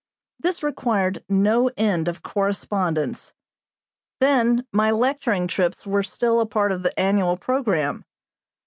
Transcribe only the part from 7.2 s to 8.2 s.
programme.